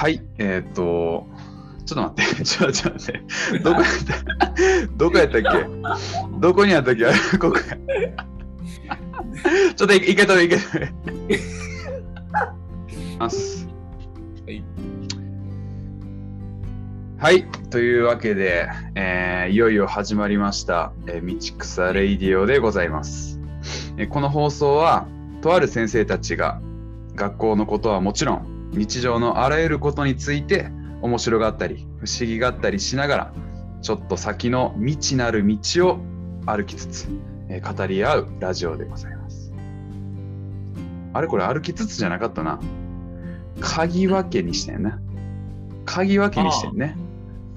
[0.00, 1.26] はい、えーっと、
[1.84, 3.20] ちょっと待って、 ちょっと待って、
[3.62, 6.40] どこやった、どこやったっけ？
[6.40, 7.04] どこにあったっけ？
[7.36, 7.76] ここや。
[9.76, 10.90] ちょっといけとれ、いけとれ。
[13.18, 13.68] ます。
[14.46, 14.64] はい。
[17.18, 23.38] はい、というわけで、えーいよいよ始まりました、えー道草レイディオでございます。
[23.98, 25.06] えーこの放送は、
[25.42, 26.58] とある先生たちが
[27.14, 30.70] 学校のことはもちろん、日常のあらゆることについて
[31.02, 33.32] 面白がったり、不思議がったりしながら、
[33.82, 35.98] ちょっと先の未知なる道を
[36.46, 37.08] 歩きつつ、
[37.48, 39.52] えー語り合うラジオでございます。
[41.12, 42.60] あれこれ歩きつつじゃなかったな。
[43.60, 45.00] 鍵分けにしてんな。
[45.84, 46.96] 鍵分けにしてんね。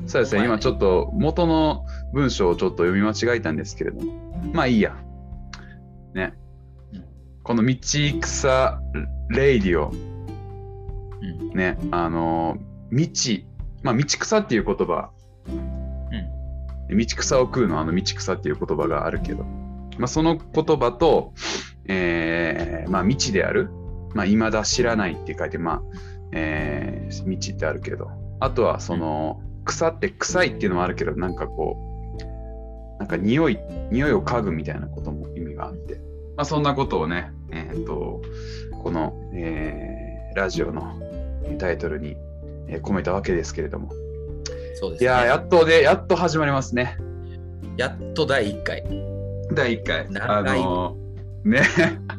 [0.07, 4.13] そうですね、今ちょっと元の文章をちょっと読み間違えたんですけれども。
[4.54, 4.95] まあいいや。
[6.13, 6.34] ね
[6.93, 7.05] うん。
[7.43, 7.77] この道
[8.20, 8.82] 草
[9.29, 9.93] レイディオ、
[11.24, 11.57] うん。
[11.57, 12.57] ね、あの、
[12.91, 13.07] 道、
[13.82, 15.12] まあ道草っていう言葉、
[16.90, 19.44] 道草を食うのあの道草っていう言葉があるけど、
[19.98, 21.34] まあ、その言葉と、
[21.88, 23.70] えーまあ、未知である、
[24.13, 25.82] まあ、未だ知らないって書いて、まあ
[26.34, 31.77] えー未知ってあるけど、あとはその草って臭いっていうのもあるけど、なんかこ
[32.20, 33.60] う、なんか匂い、
[33.91, 35.96] 匂いを嗅ぐみたいなことも意味があって、
[36.35, 38.21] まあ、そんなことをね、えー、と
[38.82, 40.04] この、えー
[40.35, 40.96] ラジオの
[41.58, 42.18] タイトルに、
[42.68, 43.90] えー込めたわけですけれども、
[44.76, 45.10] そうですね。
[45.10, 46.98] いやーやっとで、やっと始まりますね。
[47.77, 48.84] やっと第1回。
[49.54, 50.00] 第1回。
[50.22, 51.62] あ長いのーね。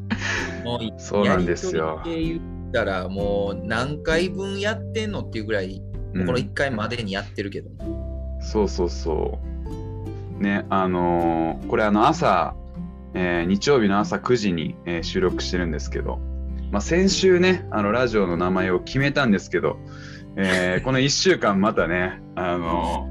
[0.65, 5.83] もうそうなんですよ言ったら、もう何回分やってんのっていうぐらい、
[6.15, 7.71] うんこの1回までにやってるけど。
[8.41, 9.39] そうそうそ
[10.41, 10.43] う。
[10.43, 12.55] ね、あのーこれあの朝、
[13.15, 16.21] えー日曜日の朝9時に、えー収録してるんですけど、
[16.75, 19.79] まあ、先週ね、あのラジオの名前を決めたんですけど、
[20.35, 23.09] えー この1週間またね、あの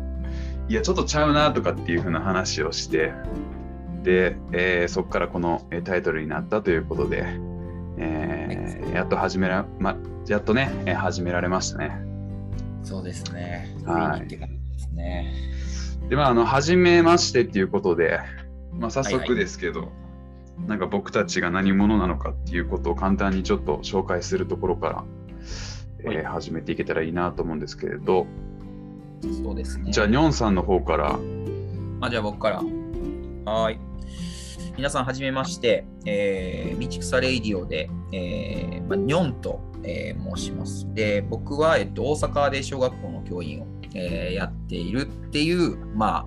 [0.68, 3.14] ーいや、ちょっとちゃうなとかっていう風な話をして、
[4.04, 7.24] で、えーそこからこのえータイトルになったということで、
[7.98, 9.96] えーやっと始めら、ま、
[10.28, 12.02] やっとね、えー始められましたね。
[12.84, 13.74] そうですね。
[13.86, 14.40] はいで
[14.78, 15.34] すね。
[16.10, 18.20] で、まあ、あの、初めましてっていうことで、
[18.78, 19.94] まあ、早速はいはいですけど、
[20.68, 25.04] なんか僕たちが何者なのかっていうことを簡単にちょっと紹介するところから、
[26.00, 28.28] えーはい始めていけたらいいなと思うんですけれど、
[29.44, 29.92] そうですね。
[29.92, 31.20] じゃあ、ニョンさんの方から、
[32.02, 32.58] あじゃあ僕から。
[32.58, 33.80] はーい。
[34.76, 40.94] 皆さん、はじめまして、えー、道草レイディオで、えーまあ、ニョンと、えー申します。
[40.94, 46.26] で、僕は、えっと、大阪で小学校の教員を、えーやっているっていう、まあ、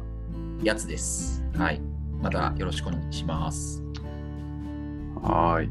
[0.62, 1.44] やつです。
[1.56, 1.82] はい。
[2.22, 3.85] またよろしくお願いします。
[5.22, 5.70] はーい。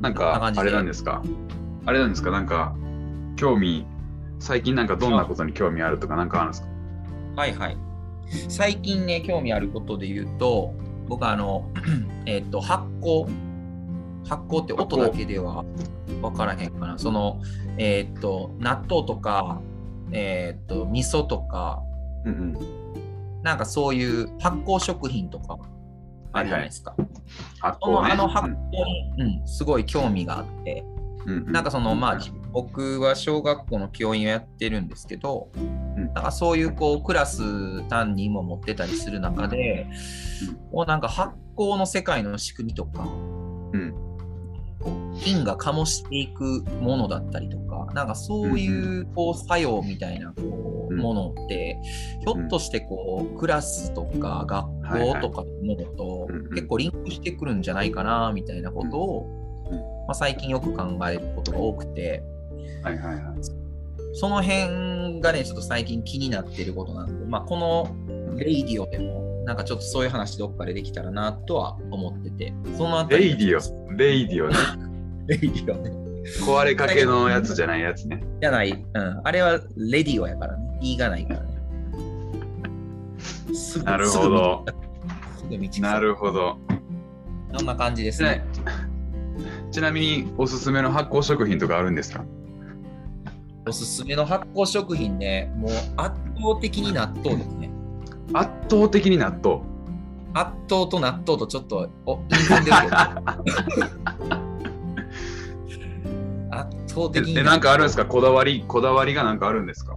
[0.00, 1.22] なんか、あれなんですか？
[1.86, 2.30] あれなんですか？
[2.30, 2.74] なんか、
[3.36, 3.86] 興味、
[4.38, 6.68] 最近なんかどんなことに興味あるとかなんかあるんですか？
[7.36, 7.76] はいはい。
[8.48, 10.74] 最近ね、興味あることで言うと、
[11.08, 11.70] 僕はあの、
[12.26, 13.28] えっと、発酵。
[14.28, 15.64] 発酵って音だけでは
[16.20, 16.98] 分からへんかな。
[16.98, 17.40] その、
[17.78, 19.60] えっと、納豆とか、
[20.10, 21.80] えっと、味噌とか、
[22.24, 22.36] うんう
[23.38, 23.42] ん。
[23.44, 25.56] なんかそういう発酵食品とか
[26.38, 26.94] あるじゃないですか。
[27.60, 28.12] 発酵ね。
[28.12, 28.54] あの発酵
[29.16, 30.84] に、うん、すごい興味があって、
[31.26, 31.52] うんうん。
[31.52, 32.18] なんかそのまあ
[32.52, 36.12] 僕は小学校の教員をやってるんですけど、ん。
[36.14, 39.86] なんかそういうこうクラス単位も持ってたりする中で、
[40.72, 43.06] こうなんか発酵の世界の仕組みとか、
[45.20, 50.42] 菌が醸していくものだったりとか、なんかそういうこう作用みたいなこ
[50.90, 51.00] ううん。
[51.00, 51.78] ものって、
[52.20, 59.26] ひょっとしてこうクラスとか学校とかのものと結構リンクしてくるんじゃないかなみたいなことを、
[59.70, 62.22] うんまあ、最近よく考えることが多くて、
[62.82, 63.24] はいはいはい。
[64.14, 74.56] その辺がね、ちょっと最近気になってることなんで、まあ、このレイディオでも、なんかちょっとそういう話どっかでできたらなとは思ってて、その radio、 radio ね。
[75.26, 75.90] レイディオね。
[76.44, 78.22] 壊れかけのやつじゃないやつね。
[78.40, 79.20] じゃない、うん。
[79.22, 80.78] あれはレディオやからね。
[80.80, 81.55] イがないからね。
[83.54, 84.64] すぐなるほど。
[85.38, 86.58] すぐ道草なるほど。
[87.56, 88.46] そんな感じですねね。
[89.70, 92.24] ちなみにおすすめの発酵食品とかあるんですか？
[93.68, 97.70] おすすめの発酵食品ね、もう圧倒的に納豆ですね。
[98.32, 99.60] 圧倒的に納豆？
[100.34, 102.96] 圧倒と納豆とちょっと、お、言い込んでるけど。
[106.56, 107.38] 圧倒的に。
[107.38, 108.06] え、なんかあるんですか？
[108.06, 109.94] こだわり、こだわりがなんかあるんですか？
[109.94, 109.96] あ、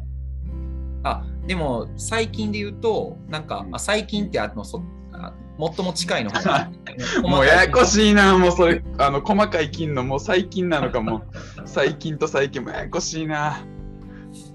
[1.49, 6.29] でも最近で言うと、なんか、あ最近ってあのそあ最も近いの
[7.27, 7.85] もうややこい。
[7.87, 11.23] しいな、もうそれ、あの、細かい菌のもう最近なのかも、
[11.65, 13.65] 最近と最近もややこしいな。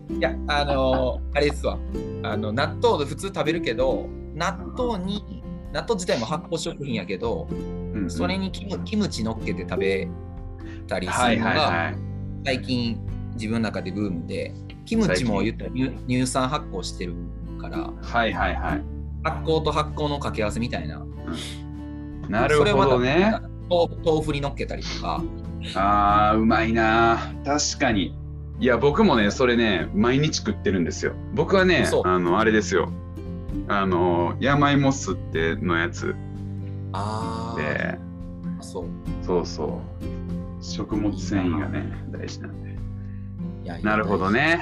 [0.09, 1.79] いや、あのー、あれですわ。
[2.23, 5.43] あの納豆で普通食べるけど、納豆に、
[5.73, 10.09] 納豆自体も発酵食品やけど、うんうん、それにキムキムチ乗っけて食べ
[10.87, 11.93] たりするのが、
[12.45, 13.01] 最近
[13.35, 17.15] 自分の中でブームで、キムチも乳酸発酵してる
[17.61, 18.83] から、はいはいはい、
[19.23, 20.99] 発酵と発酵の掛け合わせみたいな。
[20.99, 23.35] うん、なるほどね。
[23.69, 25.23] 豆腐に乗っけたりとか。
[25.75, 27.33] あー、うまいな。
[27.45, 28.15] 確かに。
[28.61, 31.15] いや、僕もね、それね、毎日食ってるんですよ。
[31.35, 32.93] 僕はね、あの、あれですよ。
[33.69, 36.15] あの、山芋酢ってのやつ。
[36.93, 37.99] あで、
[38.61, 38.85] そう。
[39.23, 40.05] そうそう。
[40.63, 42.74] 食物繊維がね、大事なんで。
[43.65, 44.61] いやなるほどね。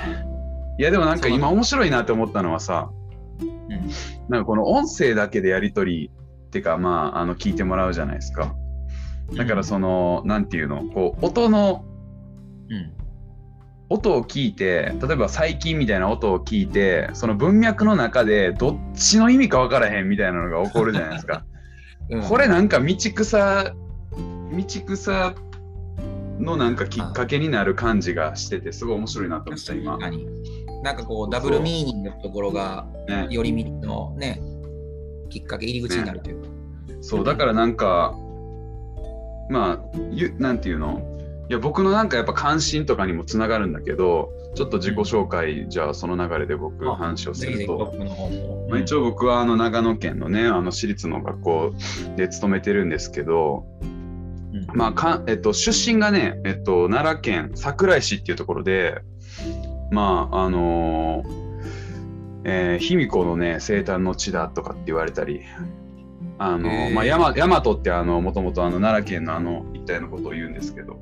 [0.79, 2.91] いや、でもなんか今面白いなって思ったのはさ、
[3.41, 3.91] うん、
[4.29, 6.11] なんかこの音声だけでやり取り
[6.47, 8.55] っていうか、まあ、あの聞いてもらうじゃないですか。
[9.35, 11.85] だからその、なんていうの、こう、音の、
[12.69, 12.93] うん、
[13.89, 21.45] 音を聞いて、例えば最近みたいな音を聞いて、その文脈の中でどっちの意味か分からへんみたいなのが起こるじゃないですか。
[22.11, 25.35] うん、これなんか道草、道草
[26.43, 29.99] のなんかきっかけになる感じがしてて、すごい面白いなと思った、今。
[30.83, 32.87] なんかこう、ダブルミーニングのところが、
[33.31, 34.43] よりみのね、
[35.31, 36.49] きっかけ、入り口になるというか。
[36.49, 36.55] ね、
[37.01, 38.15] そう、だからなんか、
[39.51, 41.09] まあ、ゆなんていうの？
[41.51, 47.93] いや僕のなんかやっぱ関心とかにもつながるんだけどちょっと自己紹介じゃあその流れで僕話をすると、
[48.71, 51.75] まあ、一応僕はあの長野県のねあの私立の学校
[52.17, 53.67] で勤めてるんですけど、
[54.75, 59.03] まあかえっと、出身がね、えっと、奈良県桜井市っていうところで
[59.91, 61.43] まああのー
[62.45, 65.43] えー、卑弥呼のね生誕の地だとかって言われたり
[66.39, 70.99] あの、えー、まあ、大和ってあのもともとあの奈良県のあの一帯のことを言うんですけど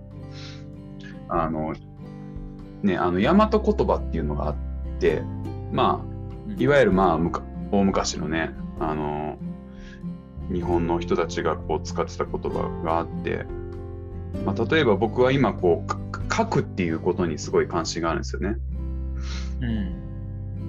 [1.29, 1.75] あの
[2.83, 4.55] ねあの大和言葉っていうのがあっ
[4.99, 5.23] て
[5.73, 7.19] まあいわゆるまあ
[7.71, 9.39] 大昔のねあの
[10.53, 13.45] 日本の人たちがこう使ってた言葉があって、
[14.45, 18.57] まあ、例えば僕は今こう書くっていうことにすごい関心があるんですよね。
[19.61, 20.01] うん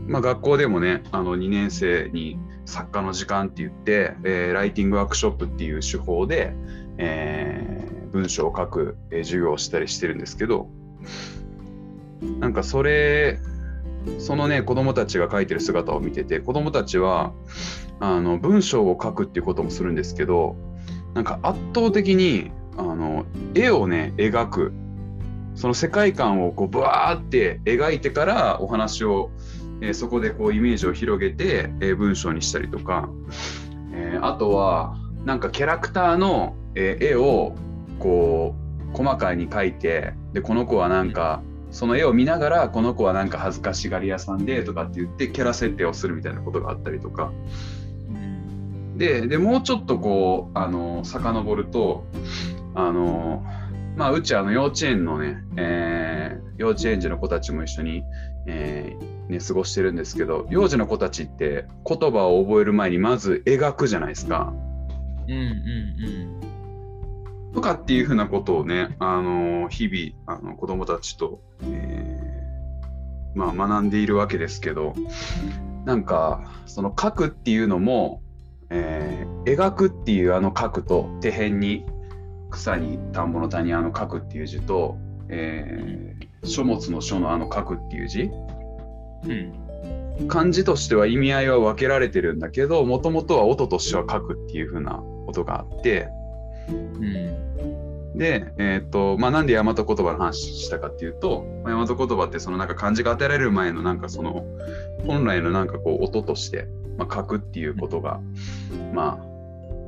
[0.08, 6.54] まあ、学校でもねあの2年生に作家の時間って言って、えー、ライティングワークショップっていう手法で、
[6.98, 10.70] えー、文章を書く、えー、授業をしたりしてるんですけど
[12.40, 13.40] なんかそれ
[14.20, 17.34] そのね子供たちが書いてる姿を見てて子供たちは
[18.00, 20.56] あの文章を書くっていうこともするんですけど
[21.14, 24.74] なんか圧倒的にあの絵をね描く。
[25.54, 29.32] その世界観をこうブワーって描いてからお話を
[29.82, 33.10] えそこでこうイメージを広げて、え文章にしたりとか、
[33.94, 34.96] えあとは
[35.26, 37.56] なんかキャラクターの、え絵を
[38.00, 38.56] こ
[38.94, 47.32] う細かいに描いてでこの子はなんかその絵を見ながらこの子はなんか恥ずかしがり屋さんでとかって言ってキャラ設定をするみたいなことがあったりとか。
[48.98, 52.06] ででもうちょっとこうあの遡ると
[52.76, 53.44] あの
[53.96, 58.04] まあうちあの幼稚園のね、えー、幼稚園児の子たちも一緒に、
[58.48, 64.54] えー、ね、過ごしてるんですけど幼児の子たちって言葉を覚える前にまず描くじゃないですか。
[65.28, 66.61] うんうんうん、
[67.54, 74.94] とかっていうふうなことをね、あの日々あの子どもたちと、えー、まあ、学んでいるわけですけど
[75.86, 78.22] なんかその書くっていうのも、
[78.70, 81.86] えー、描くっていうあの書くと手辺に
[82.50, 84.98] 草に田んぼの田にあの書くっていう字と、
[85.30, 88.30] えー、書物の書のあの書くっていう字。
[89.24, 94.94] うん、漢字としては意味合いは分けられてるんだけどもともとは音としては書くっていう風な
[95.26, 96.10] ことがあって、
[96.70, 104.46] うん、で、えーとまあ、なんで大和言葉の話したかっていうと、まあ、大和言葉ってそのなんか漢字が与えられる前のなんかその
[105.06, 108.20] 本来のなんかこう音として、まあ、書くっていうことが、
[108.94, 109.32] まあ、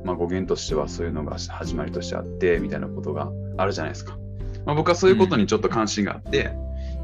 [0.04, 4.18] まあ語源としてはそういうのが始まりとしてあってみたいなことがあるじゃないですか。
[4.66, 6.52] まあ、僕はそういうことにちょっと関心があって、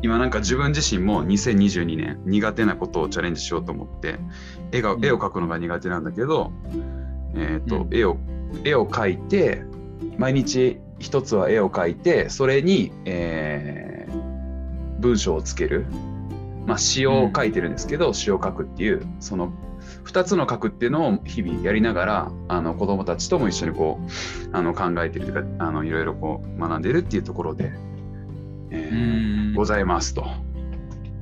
[0.03, 4.19] 今なんか自分自身も2022年苦手なことをチャレンジしようと思って
[4.73, 6.53] 絵が絵を描くのが苦手なんだけど、
[7.35, 8.17] えーと、うん、絵を
[8.65, 9.63] 絵を描いて
[10.19, 15.87] 毎日一つは絵を描いてそれに、えー、文章をつける、
[16.67, 19.53] まあ、詩を書いてるんですけど、うん、詩を書くっていうその
[20.05, 27.73] 2つの書くっていうのを日々やりながらあの子どもたちとも一緒にこうあの考えてるというかあのいろいろこう学んでるっていうところで
[28.71, 30.27] えー、ございますと。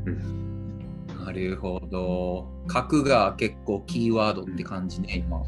[0.06, 2.46] うん、なるほど。
[2.66, 5.42] 核が結構キーワードって感じね、今。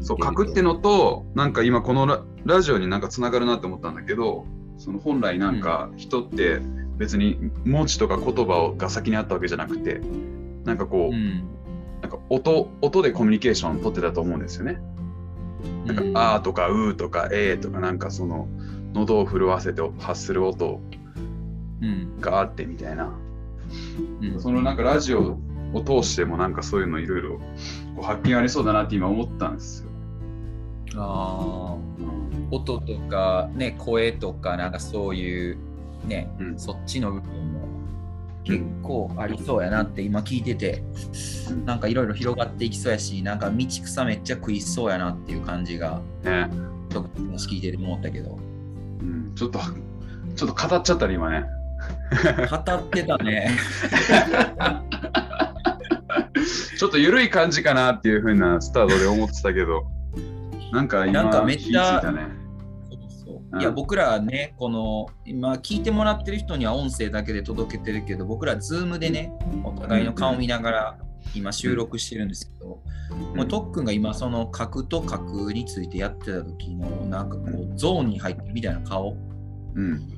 [0.00, 4.46] そう核ってのとなんか今このラジオになんかつながるなって思ったんだけど
[4.78, 6.60] その本来なんか人って
[6.96, 10.00] 別に文字とか言葉が先にあったわけじゃなくて
[10.64, 11.44] なんかこう、うん、
[12.02, 14.80] なんか音音でコミュニケーション取ってたと思うんですよね。
[15.86, 18.48] なんか、うん、あーとかうーとかえーとかなんかその
[18.92, 20.80] 喉を震わせて発する音
[22.20, 23.12] があってみたいな、
[24.22, 25.38] うん、そのなんかラジオ
[25.72, 27.40] を通してもなんかそういうのいろいろ
[28.02, 29.90] 発見ありそうだなって今思ったんですよ。
[30.96, 31.76] あ
[32.50, 35.58] 音とか、ね、声とかなんかそういう
[36.06, 37.66] ね、うん、そっちの部分も
[38.44, 40.82] 結構ありそうやなって今聞いてて、
[41.50, 46.48] うん、なんかいろいろ広がっていきそうやしなんか道草めっちゃ食いそうやなっていう感じが、ね、
[46.90, 48.38] ちょっと聞いてて思ったけど、
[49.00, 49.58] うん、ちょっと
[50.36, 51.44] ちょっと語っちゃったね今ね。
[52.50, 53.50] 語ってたね
[56.78, 59.84] ちょっと緩い感じかなっていうふうなスタートで思ってたけど。
[60.72, 62.26] なんか今なんかめっちゃ、ね、
[63.58, 69.32] いや、僕らね、この、今聞いてもらってる人には音声だけで届けてるけど、僕ら、ズームでね、
[69.64, 70.98] お互いの顔を見ながら、
[71.34, 72.82] 今収録してるんですけど、
[73.34, 79.16] もう特訓が今、その角と角についてやってた時の、なんかこう、ゾーンに入ってるみたいな顔。
[79.74, 80.08] うん。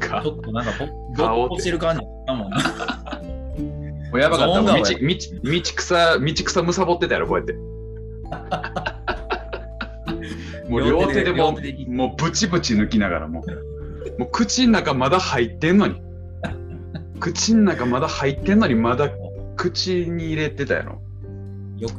[0.00, 0.72] ちょっとなんか
[1.16, 3.13] ぼ、ぼっとしてる感じだもんな。
[4.14, 4.62] もうやばかった。
[4.62, 4.84] 道道道
[5.74, 7.54] 草、道草むさぼってたやろ、こうやって。
[10.70, 13.44] もう両手でももうブチブチ抜きながらも。
[13.44, 13.46] う
[14.20, 16.00] もう口の中まだ入ってんのに。
[17.18, 19.10] 口の中まだ入ってんのにまだ
[19.56, 21.02] 口に入れてたやろ。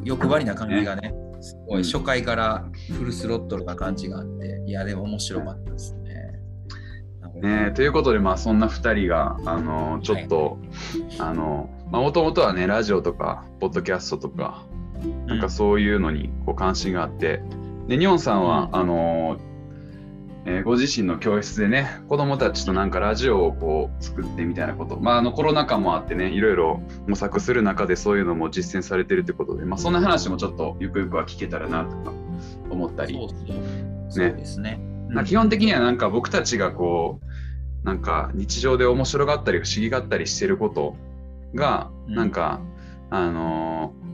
[0.06, 1.14] 欲張りな感じがね。
[1.42, 2.66] すごい初回から
[2.98, 4.64] フルスロットルな感じがあって。
[4.66, 5.94] いやでも面白かったです
[7.46, 7.66] ね。
[7.66, 10.60] ねということでまあそんな2人があのちょっと、
[11.20, 14.64] はい、あのもともとはねラジオとかポッドキャストとか
[15.28, 17.42] なんかそういうのにこう関心があって、
[17.88, 19.38] で、ニョンさんは、あの
[20.48, 32.14] えー、ご自身の教室でね、子供たちとなんかラジオをこう作ってみたいなこと、まあ、あのコロナ禍もあってね、いろいろ模索する中でそういうのも実践されてるってことで、まあ、そんな話もちょっとゆくゆくは聞けたらなとか
[32.70, 33.18] 思ったり。
[34.10, 34.80] そうですね。
[35.10, 37.25] うん、基本的にはなんか僕たちがこう、
[37.86, 40.98] なんか日常で面白がったり不思議がったりしてること
[41.54, 42.60] が、なんか、
[43.12, 44.06] うん、あのー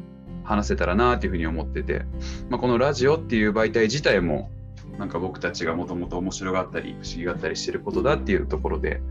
[0.44, 2.06] 話せたらなっていうふうに思ってて、
[2.50, 4.50] まあ、このラジオっていう媒体自体も
[4.98, 9.02] なんか僕たちがもともと面白がったり不思議がったりしてることだっていうところで、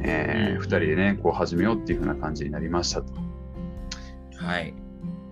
[0.00, 3.12] えー、2人でねこう始めようっていうふうな感じになりましたと。
[4.36, 4.74] はい。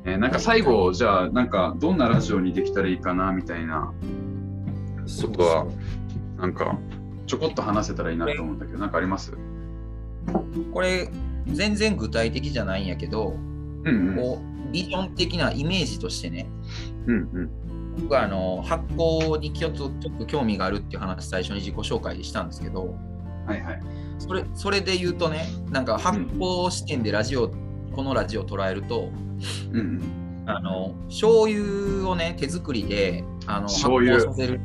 [0.05, 3.93] えー、なんか最後じゃあなんかどんなラジオにできたらいいかなみたいな。
[5.23, 5.67] ことは
[6.37, 6.79] なんか
[7.29, 9.33] ちょこっと話せたらいいなと思うんだけど何かあります？
[10.73, 11.09] これ
[11.47, 13.35] 全然具体的じゃないんやけど、
[13.85, 16.49] うんうん、こうビジョン的なイメージとしてね、
[17.07, 17.51] うんうん、
[18.03, 22.97] 僕はあの発行にちょっとちょっと興味があるっていう話最初に自己紹介したんですけど、
[23.47, 23.81] はいはい、
[24.19, 29.11] それそれで言うとねなんか発行視点でラジオ、うん、このラジオを捉えると、
[29.73, 34.61] うん、あの醤油をね手作りであの発行させる、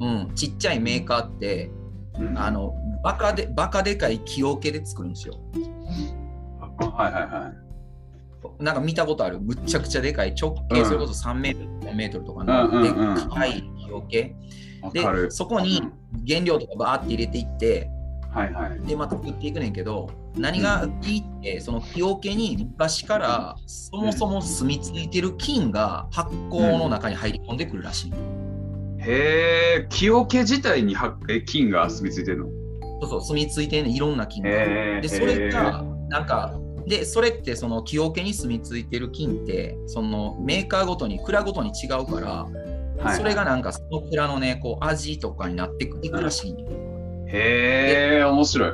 [0.00, 1.79] うん、ちっちゃいメーカーって、うん、
[2.36, 5.34] あのバカでバカでかい木桶で作るんですよ。
[6.78, 8.62] はいはいはい。
[8.62, 9.40] なんか見たことある？
[9.40, 12.92] むちゃくちゃでかい直径それこそ3メートル、4メートルとかのでっ
[13.28, 14.36] かい木桶、
[14.92, 15.82] でそこに
[16.26, 17.90] 原料とかバーって入れていって、
[18.30, 28.49] はいはい、でまた作っていくねんけど何がいいって、その木桶に昔からそもそも住み着いてる菌が発酵の中に入り込んでくるらしい、うん、
[29.00, 30.96] へえ木桶自体に
[31.46, 32.46] 菌が住み着いてるの？
[33.00, 34.50] そうそう住み着いてるいろんな菌が。
[34.50, 36.54] でそれがなんか
[36.86, 42.46] でそれってその木桶に住み着いてる菌ってそのメーカーごとに蔵ごとに違うから、
[43.02, 46.64] はい、それがなんかその蔵のねこう味とかになっていくらしい、ね、
[47.28, 48.72] へえ面白い。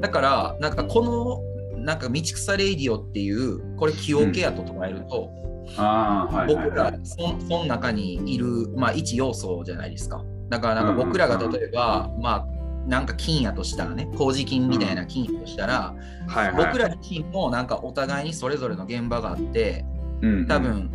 [0.00, 1.40] だからなんかこの
[1.84, 5.30] なんか道草レイディオっていうこれ木桶やと捉えると、
[5.66, 5.80] うん。
[5.80, 10.24] あはい、僕らそその中にいる、まあ、一要素じゃないですか。
[10.48, 12.54] だからなんか僕らが例えば、まあ
[12.86, 16.28] なんか金やとしたらね麹金みたいな金やとしたら、うん。
[16.28, 19.84] はいはい、僕ら自身もなんかお互いにそれぞれの現場があって、
[20.22, 20.90] うん、多分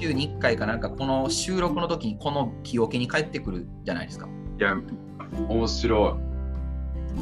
[0.00, 4.28] 週に1回かなんかこの収録の時にこの木桶に帰ってくるじゃないですか。
[4.58, 4.76] いや
[5.48, 6.33] 面白い。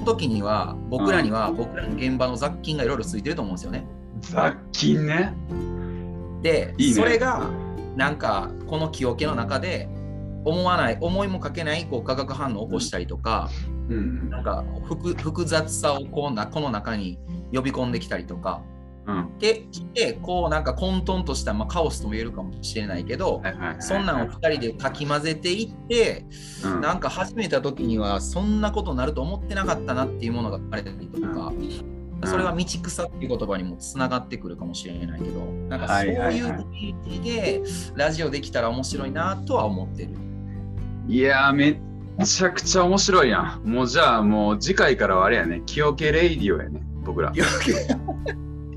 [0.04, 3.86] 時には僕らには僕らの現場の雑菌がいろいろついてると思うんですよね。
[4.20, 5.34] 雑菌ね。
[6.42, 7.50] で、ね、それが
[7.96, 9.88] なんかこの木桶の中で
[10.44, 13.48] 思わない思いもかけないこう化学反応を起こしたりとか、
[13.88, 17.18] うん、なんか複複雑さをこうなこの中に
[17.52, 18.62] 呼び込んできたりとか、
[19.38, 23.42] できてこうなんか混沌とした、まあ、カオスとも言えるかもしれないけど、
[23.80, 26.24] そんなんを2人でかき混ぜていって、
[26.64, 37.62] うん、なんか始めた時にはそんなことになると思ってなかったなっていうものがあれたりとか、うん、それは道草っていう言葉にもつながってくるかもしれないけどなんかそういう雰囲気で
[37.96, 40.10] ラジオできたら面白いなとは思ってる。
[41.08, 41.76] いやめっ
[42.24, 43.68] ちゃくちゃ面白いやん。
[43.68, 47.32] もうじゃあもう次回からはあれやね、清気レイディオやね、僕ら。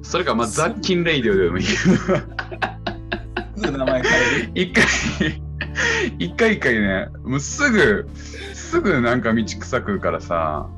[0.06, 1.74] それか、まあ、雑菌レイディオでもいいけ
[3.72, 3.78] ど。
[3.78, 4.52] 名前変える？
[4.54, 4.86] 一回、
[6.20, 8.08] 一回一回ね、もうすぐ、
[8.54, 10.70] すぐなんか道草食うからさ。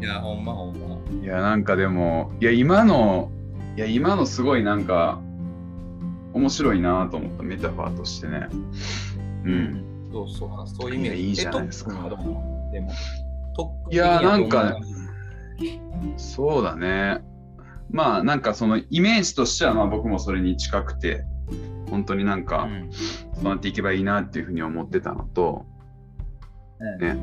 [0.00, 0.96] いや、ほんまほんま。
[1.20, 3.32] いや、なんかでも、いや、今の、
[3.76, 5.18] いや、今のすごいなんか、
[6.32, 8.46] 面白いなと思ったメタファーとしてね。
[9.44, 9.84] うん。
[10.12, 11.90] そうそう、そういう意味でいいじゃないですか。
[11.92, 12.94] でも
[13.90, 14.76] いや、なんか、
[16.16, 17.20] そうだね。
[17.92, 21.24] まあなんかそのイメージとしてはまあ僕もそれに近くて
[21.90, 22.68] 本当になんか
[23.34, 25.66] そうなっていけばいいなっていうふうに思ってたのと、
[27.00, 27.14] ね。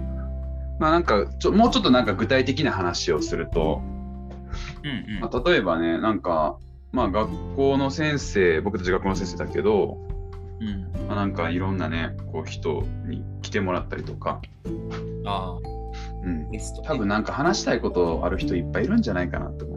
[0.79, 3.81] まあなんかちょもうちょっとなんか具体的な話をすると、
[4.83, 5.19] うんうん。
[5.21, 6.57] まあ、例えばねなんか
[6.91, 9.97] まあ学校の先生僕たち学校の先生だけど、
[10.59, 11.07] うん。
[11.07, 14.41] まあ、なんかいろんなねこう人に来てもらったりとか。
[15.25, 15.57] あ、
[16.23, 16.49] うん、
[16.83, 19.76] 多分なんか話したいことある人いっぱいいるんじゃないかなと思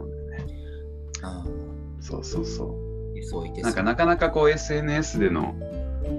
[1.99, 3.61] そうそうそう。
[3.61, 5.53] なんかなかなかこう SNS での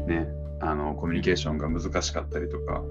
[0.06, 0.28] ね、
[0.60, 2.82] あのコミュニケーションが難しかったりとか、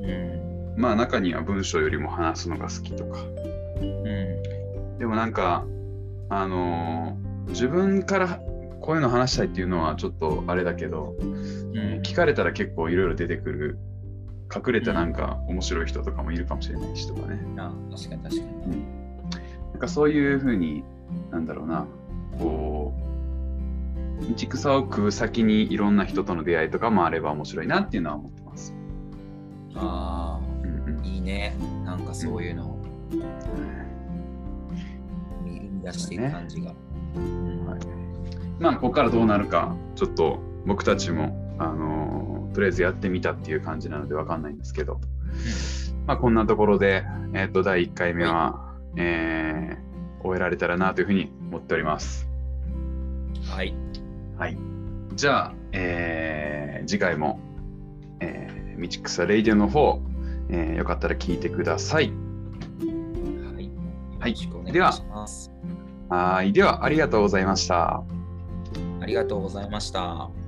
[0.00, 5.66] うん、まあ中には文章よりも話すのが好きとか、うん、でもなんか、
[6.30, 8.40] あのー、自分から
[8.80, 13.78] こういうの話したいっていうのはちょっとあれだけど、うん、聞かれたら結構いろいろ出てくる。
[14.54, 17.40] 隠れたなんか面白い人とかもいるかもしれないしとかね。
[17.56, 18.48] あ確かに確かに。
[18.50, 19.30] うん、
[19.70, 20.84] なんかそういうふうに
[21.30, 21.86] なんだろうな。
[22.38, 23.12] こう
[24.22, 28.74] 道草を食う先にいろんな人との出会いとかもあれば面白いなっていうのは思ってます。
[29.74, 31.56] ああ、うんうん、いいね。
[31.84, 32.78] なんかそういうのを、
[33.12, 33.20] うん、
[35.44, 36.70] 生み出していく感じが。
[36.70, 36.76] ね
[37.66, 37.80] はい、
[38.60, 45.00] まあ、ここからどうなるか、ちょっと僕たちも、あのー、とりあえずやってみたっていう感じなのでわかんないんですけど、
[46.06, 49.91] まあ、こんなところで、えっ、ー、と、第1回目は、はい、えー
[50.22, 52.28] 終えられたらなというふうに思っております。
[53.50, 53.74] はい。
[54.38, 54.56] はい。
[55.14, 57.38] じゃあ、えー、次回も、
[58.20, 60.00] えー、道草レイディオの方、
[60.48, 62.12] えー、よかったら聞いてください。
[63.54, 63.70] はい。
[64.18, 64.72] はい。
[64.72, 64.92] では、
[66.08, 66.52] はい。
[66.52, 68.02] では、ありがとうございました。
[69.00, 70.41] ありがとうございました。